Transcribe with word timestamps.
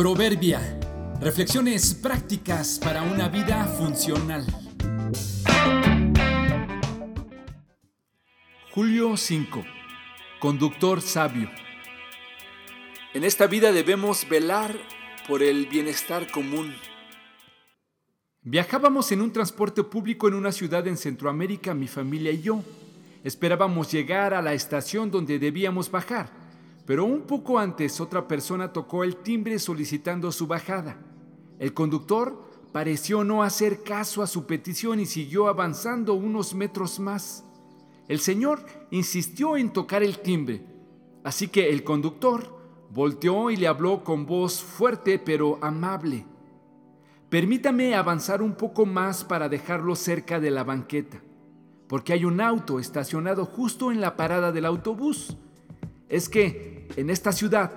Proverbia. 0.00 0.80
Reflexiones 1.20 1.92
prácticas 1.92 2.80
para 2.82 3.02
una 3.02 3.28
vida 3.28 3.66
funcional. 3.66 4.46
Julio 8.70 9.18
5. 9.18 9.62
Conductor 10.40 11.02
sabio. 11.02 11.50
En 13.12 13.24
esta 13.24 13.46
vida 13.46 13.72
debemos 13.72 14.26
velar 14.26 14.74
por 15.28 15.42
el 15.42 15.66
bienestar 15.66 16.30
común. 16.30 16.74
Viajábamos 18.40 19.12
en 19.12 19.20
un 19.20 19.34
transporte 19.34 19.84
público 19.84 20.28
en 20.28 20.32
una 20.32 20.50
ciudad 20.50 20.86
en 20.86 20.96
Centroamérica, 20.96 21.74
mi 21.74 21.88
familia 21.88 22.32
y 22.32 22.40
yo. 22.40 22.64
Esperábamos 23.22 23.92
llegar 23.92 24.32
a 24.32 24.40
la 24.40 24.54
estación 24.54 25.10
donde 25.10 25.38
debíamos 25.38 25.90
bajar 25.90 26.39
pero 26.90 27.04
un 27.04 27.20
poco 27.20 27.56
antes 27.56 28.00
otra 28.00 28.26
persona 28.26 28.72
tocó 28.72 29.04
el 29.04 29.18
timbre 29.18 29.60
solicitando 29.60 30.32
su 30.32 30.48
bajada. 30.48 30.96
El 31.60 31.72
conductor 31.72 32.42
pareció 32.72 33.22
no 33.22 33.44
hacer 33.44 33.84
caso 33.84 34.24
a 34.24 34.26
su 34.26 34.44
petición 34.44 34.98
y 34.98 35.06
siguió 35.06 35.46
avanzando 35.46 36.14
unos 36.14 36.52
metros 36.52 36.98
más. 36.98 37.44
El 38.08 38.18
señor 38.18 38.66
insistió 38.90 39.56
en 39.56 39.72
tocar 39.72 40.02
el 40.02 40.18
timbre, 40.18 40.64
así 41.22 41.46
que 41.46 41.70
el 41.70 41.84
conductor 41.84 42.58
volteó 42.90 43.52
y 43.52 43.56
le 43.56 43.68
habló 43.68 44.02
con 44.02 44.26
voz 44.26 44.60
fuerte 44.60 45.20
pero 45.20 45.60
amable. 45.62 46.26
Permítame 47.28 47.94
avanzar 47.94 48.42
un 48.42 48.56
poco 48.56 48.84
más 48.84 49.22
para 49.22 49.48
dejarlo 49.48 49.94
cerca 49.94 50.40
de 50.40 50.50
la 50.50 50.64
banqueta, 50.64 51.22
porque 51.86 52.14
hay 52.14 52.24
un 52.24 52.40
auto 52.40 52.80
estacionado 52.80 53.44
justo 53.44 53.92
en 53.92 54.00
la 54.00 54.16
parada 54.16 54.50
del 54.50 54.66
autobús. 54.66 55.36
Es 56.08 56.28
que 56.28 56.79
en 56.96 57.10
esta 57.10 57.32
ciudad, 57.32 57.72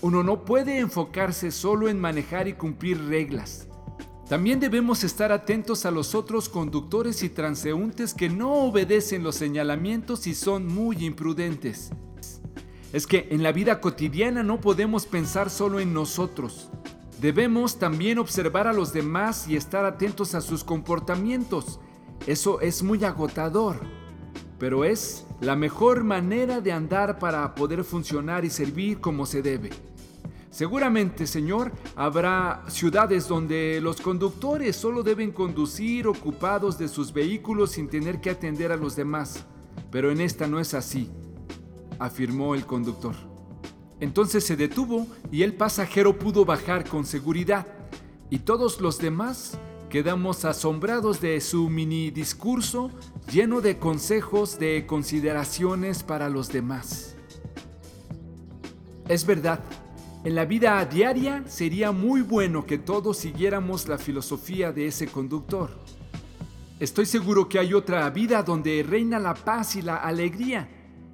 uno 0.00 0.22
no 0.22 0.44
puede 0.44 0.78
enfocarse 0.78 1.50
solo 1.50 1.88
en 1.88 2.00
manejar 2.00 2.48
y 2.48 2.54
cumplir 2.54 3.02
reglas. 3.06 3.68
También 4.28 4.58
debemos 4.58 5.04
estar 5.04 5.32
atentos 5.32 5.84
a 5.84 5.90
los 5.90 6.14
otros 6.14 6.48
conductores 6.48 7.22
y 7.22 7.28
transeúntes 7.28 8.14
que 8.14 8.28
no 8.28 8.52
obedecen 8.52 9.22
los 9.22 9.36
señalamientos 9.36 10.26
y 10.26 10.34
son 10.34 10.66
muy 10.66 11.04
imprudentes. 11.04 11.90
Es 12.92 13.06
que 13.06 13.28
en 13.30 13.42
la 13.42 13.52
vida 13.52 13.80
cotidiana 13.80 14.42
no 14.42 14.60
podemos 14.60 15.06
pensar 15.06 15.50
solo 15.50 15.80
en 15.80 15.92
nosotros. 15.92 16.70
Debemos 17.20 17.78
también 17.78 18.18
observar 18.18 18.66
a 18.66 18.72
los 18.72 18.92
demás 18.92 19.46
y 19.48 19.56
estar 19.56 19.84
atentos 19.84 20.34
a 20.34 20.40
sus 20.40 20.64
comportamientos. 20.64 21.80
Eso 22.26 22.60
es 22.60 22.82
muy 22.82 23.04
agotador 23.04 23.80
pero 24.58 24.84
es 24.84 25.26
la 25.44 25.56
mejor 25.56 26.04
manera 26.04 26.60
de 26.60 26.72
andar 26.72 27.18
para 27.18 27.54
poder 27.54 27.84
funcionar 27.84 28.44
y 28.44 28.50
servir 28.50 29.00
como 29.00 29.26
se 29.26 29.42
debe. 29.42 29.70
Seguramente, 30.50 31.26
Señor, 31.26 31.72
habrá 31.96 32.62
ciudades 32.68 33.26
donde 33.26 33.80
los 33.82 34.00
conductores 34.00 34.76
solo 34.76 35.02
deben 35.02 35.32
conducir 35.32 36.06
ocupados 36.06 36.78
de 36.78 36.88
sus 36.88 37.12
vehículos 37.12 37.72
sin 37.72 37.88
tener 37.88 38.20
que 38.20 38.30
atender 38.30 38.70
a 38.70 38.76
los 38.76 38.94
demás, 38.94 39.44
pero 39.90 40.12
en 40.12 40.20
esta 40.20 40.46
no 40.46 40.60
es 40.60 40.72
así, 40.72 41.10
afirmó 41.98 42.54
el 42.54 42.66
conductor. 42.66 43.14
Entonces 44.00 44.44
se 44.44 44.56
detuvo 44.56 45.06
y 45.32 45.42
el 45.42 45.54
pasajero 45.54 46.18
pudo 46.18 46.44
bajar 46.44 46.88
con 46.88 47.04
seguridad, 47.04 47.66
y 48.30 48.38
todos 48.38 48.80
los 48.80 48.98
demás 48.98 49.58
quedamos 49.94 50.44
asombrados 50.44 51.20
de 51.20 51.40
su 51.40 51.70
mini 51.70 52.10
discurso 52.10 52.90
lleno 53.30 53.60
de 53.60 53.78
consejos, 53.78 54.58
de 54.58 54.86
consideraciones 54.86 56.02
para 56.02 56.28
los 56.28 56.48
demás. 56.48 57.14
Es 59.06 59.24
verdad, 59.24 59.60
en 60.24 60.34
la 60.34 60.46
vida 60.46 60.84
diaria 60.84 61.44
sería 61.46 61.92
muy 61.92 62.22
bueno 62.22 62.66
que 62.66 62.76
todos 62.76 63.18
siguiéramos 63.18 63.86
la 63.86 63.96
filosofía 63.96 64.72
de 64.72 64.88
ese 64.88 65.06
conductor. 65.06 65.70
Estoy 66.80 67.06
seguro 67.06 67.48
que 67.48 67.60
hay 67.60 67.72
otra 67.72 68.10
vida 68.10 68.42
donde 68.42 68.82
reina 68.82 69.20
la 69.20 69.34
paz 69.34 69.76
y 69.76 69.82
la 69.82 69.98
alegría, 69.98 70.68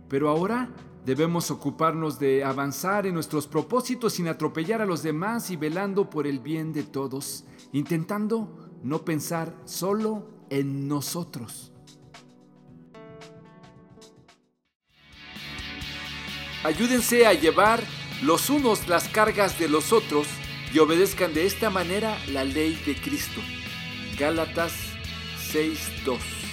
pero 0.08 0.30
ahora 0.30 0.70
debemos 1.04 1.50
ocuparnos 1.50 2.18
de 2.18 2.44
avanzar 2.44 3.06
en 3.06 3.12
nuestros 3.12 3.46
propósitos 3.46 4.14
sin 4.14 4.26
atropellar 4.26 4.80
a 4.80 4.86
los 4.86 5.02
demás 5.02 5.50
y 5.50 5.56
velando 5.56 6.08
por 6.08 6.26
el 6.26 6.38
bien 6.38 6.72
de 6.72 6.82
todos, 6.82 7.44
intentando 7.72 8.69
no 8.82 9.04
pensar 9.04 9.54
solo 9.64 10.26
en 10.50 10.88
nosotros. 10.88 11.72
Ayúdense 16.64 17.26
a 17.26 17.32
llevar 17.32 17.82
los 18.22 18.50
unos 18.50 18.86
las 18.86 19.08
cargas 19.08 19.58
de 19.58 19.68
los 19.68 19.92
otros 19.92 20.26
y 20.74 20.78
obedezcan 20.78 21.32
de 21.32 21.46
esta 21.46 21.70
manera 21.70 22.18
la 22.28 22.44
ley 22.44 22.74
de 22.84 22.94
Cristo. 23.00 23.40
Gálatas 24.18 24.72
6.2 25.52 26.49